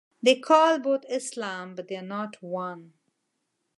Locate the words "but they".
1.75-1.95